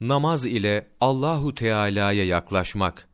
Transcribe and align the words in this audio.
namaz 0.00 0.46
ile 0.46 0.90
Allahu 1.00 1.54
Teala'ya 1.54 2.24
yaklaşmak. 2.24 3.08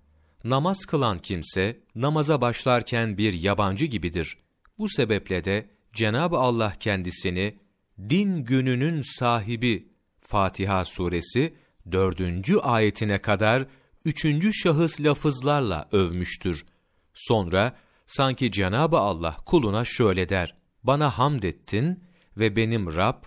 Namaz 0.45 0.87
kılan 0.87 1.19
kimse 1.19 1.81
namaza 1.95 2.41
başlarken 2.41 3.19
bir 3.19 3.33
yabancı 3.33 3.87
gibidir. 3.87 4.39
Bu 4.79 4.89
sebeple 4.89 5.45
de 5.45 5.71
Cenab-ı 5.93 6.37
Allah 6.37 6.73
kendisini 6.81 7.59
din 7.99 8.45
gününün 8.45 9.03
sahibi 9.19 9.89
Fatiha 10.21 10.85
suresi 10.85 11.55
dördüncü 11.93 12.57
ayetine 12.59 13.19
kadar 13.19 13.67
üçüncü 14.05 14.53
şahıs 14.53 15.01
lafızlarla 15.01 15.89
övmüştür. 15.93 16.67
Sonra 17.15 17.77
sanki 18.07 18.53
Cenab-ı 18.53 18.99
Allah 18.99 19.37
kuluna 19.47 19.85
şöyle 19.85 20.29
der, 20.29 20.57
bana 20.85 21.19
hamd 21.19 21.43
ettin 21.43 22.05
ve 22.37 22.57
benim 22.57 22.97
Rab, 22.97 23.23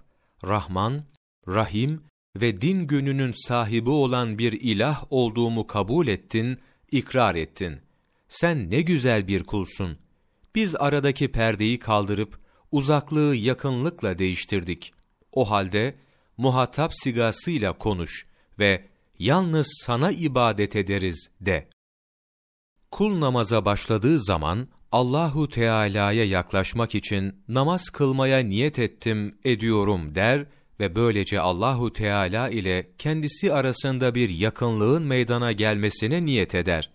Rahman, 0.48 1.04
Rahim 1.48 2.04
ve 2.36 2.62
din 2.62 2.88
gününün 2.88 3.34
sahibi 3.48 3.90
olan 3.90 4.38
bir 4.38 4.52
ilah 4.52 5.04
olduğumu 5.10 5.68
kabul 5.68 6.08
ettin, 6.08 6.60
ikrar 6.92 7.36
ettin. 7.36 7.80
Sen 8.30 8.72
ne 8.72 8.82
güzel 8.82 9.28
bir 9.28 9.44
kulsun. 9.44 9.98
Biz 10.56 10.76
aradaki 10.76 11.32
perdeyi 11.32 11.80
kaldırıp, 11.80 12.40
uzaklığı 12.72 13.36
yakınlıkla 13.36 14.20
değiştirdik. 14.20 14.94
O 15.32 15.50
halde, 15.50 15.96
muhatap 16.38 16.94
sigasıyla 16.94 17.74
konuş 17.74 18.28
ve 18.60 18.86
yalnız 19.20 19.68
sana 19.86 20.12
ibadet 20.12 20.76
ederiz 20.76 21.30
de. 21.42 21.68
Kul 22.92 23.20
namaza 23.20 23.66
başladığı 23.66 24.20
zaman 24.20 24.68
Allahu 24.92 25.50
Teala'ya 25.50 26.24
yaklaşmak 26.24 26.96
için 26.96 27.44
namaz 27.48 27.90
kılmaya 27.90 28.40
niyet 28.40 28.80
ettim, 28.80 29.40
ediyorum 29.44 30.16
der 30.16 30.46
ve 30.80 30.96
böylece 30.96 31.40
Allahu 31.40 31.94
Teala 31.94 32.50
ile 32.50 32.92
kendisi 32.98 33.54
arasında 33.54 34.16
bir 34.16 34.30
yakınlığın 34.30 35.04
meydana 35.04 35.52
gelmesine 35.52 36.26
niyet 36.26 36.56
eder. 36.56 36.90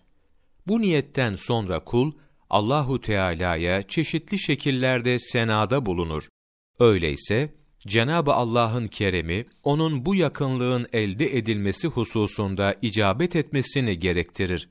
Bu 0.67 0.81
niyetten 0.81 1.35
sonra 1.35 1.79
kul 1.79 2.11
Allahu 2.49 3.01
Teala'ya 3.01 3.87
çeşitli 3.87 4.39
şekillerde 4.39 5.19
senada 5.19 5.85
bulunur. 5.85 6.23
Öyleyse 6.79 7.53
Cenab-ı 7.87 8.33
Allah'ın 8.33 8.87
keremi 8.87 9.45
onun 9.63 10.05
bu 10.05 10.15
yakınlığın 10.15 10.87
elde 10.93 11.37
edilmesi 11.37 11.87
hususunda 11.87 12.75
icabet 12.81 13.35
etmesini 13.35 13.99
gerektirir. 13.99 14.69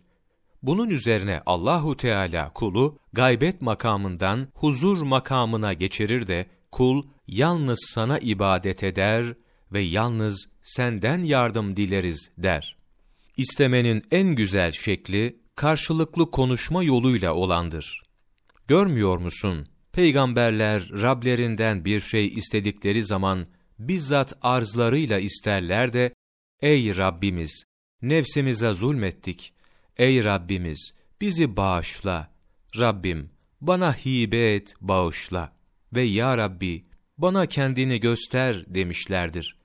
Bunun 0.62 0.90
üzerine 0.90 1.42
Allahu 1.46 1.96
Teala 1.96 2.52
kulu 2.52 2.98
gaybet 3.12 3.62
makamından 3.62 4.48
huzur 4.54 5.02
makamına 5.02 5.72
geçirir 5.72 6.26
de 6.26 6.46
kul 6.74 7.02
yalnız 7.26 7.78
sana 7.94 8.18
ibadet 8.18 8.82
eder 8.82 9.34
ve 9.72 9.80
yalnız 9.80 10.48
senden 10.62 11.22
yardım 11.22 11.76
dileriz 11.76 12.30
der. 12.38 12.76
İstemenin 13.36 14.02
en 14.10 14.34
güzel 14.34 14.72
şekli 14.72 15.38
karşılıklı 15.56 16.30
konuşma 16.30 16.84
yoluyla 16.84 17.34
olandır. 17.34 18.02
Görmüyor 18.68 19.18
musun? 19.18 19.66
Peygamberler 19.92 20.90
Rablerinden 20.90 21.84
bir 21.84 22.00
şey 22.00 22.26
istedikleri 22.26 23.04
zaman 23.04 23.46
bizzat 23.78 24.32
arzlarıyla 24.42 25.18
isterler 25.18 25.92
de 25.92 26.14
Ey 26.60 26.96
Rabbimiz! 26.96 27.64
Nefsimize 28.02 28.70
zulmettik. 28.70 29.54
Ey 29.96 30.24
Rabbimiz! 30.24 30.94
Bizi 31.20 31.56
bağışla. 31.56 32.34
Rabbim! 32.78 33.30
Bana 33.60 33.92
hibe 33.92 34.54
et, 34.54 34.74
bağışla. 34.80 35.54
Ve 35.94 36.02
Ya 36.02 36.38
Rabbi! 36.38 36.84
Bana 37.18 37.46
kendini 37.46 38.00
göster 38.00 38.64
demişlerdir. 38.66 39.56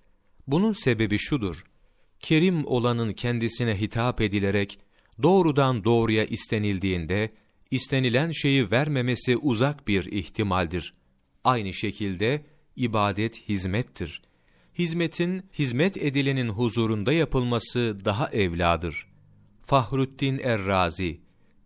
Bunun 0.48 0.74
sebebi 0.74 1.18
şudur. 1.20 1.58
Kerim 2.20 2.66
olanın 2.66 3.14
kendisine 3.14 3.82
hitap 3.82 4.22
edilerek 4.22 4.80
doğrudan 5.24 5.84
doğruya 5.84 6.26
istenildiğinde, 6.26 7.30
istenilen 7.72 8.32
şeyi 8.32 8.72
vermemesi 8.72 9.38
uzak 9.38 9.88
bir 9.88 10.06
ihtimaldir. 10.06 10.94
Aynı 11.44 11.74
şekilde 11.74 12.46
ibadet 12.76 13.50
hizmettir. 13.50 14.22
Hizmetin, 14.80 15.44
hizmet 15.54 15.98
edilenin 15.98 16.50
huzurunda 16.50 17.14
yapılması 17.14 17.98
daha 18.06 18.30
evladır. 18.30 19.08
Fahruddin 19.66 20.40
Errazi, 20.44 21.20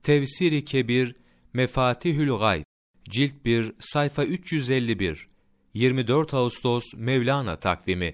Tevsiri 0.04 0.66
Kebir, 0.66 1.16
Mefatihül 1.54 2.30
Gayb, 2.30 2.64
Cilt 3.10 3.36
1, 3.46 3.72
sayfa 3.80 4.24
351, 4.24 5.28
24 5.74 6.34
Ağustos 6.34 6.84
Mevlana 6.96 7.56
takvimi 7.56 8.12